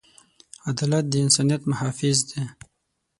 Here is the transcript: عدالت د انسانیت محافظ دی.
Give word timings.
عدالت 0.69 1.05
د 1.09 1.13
انسانیت 1.25 1.61
محافظ 1.69 2.17
دی. 2.29 2.43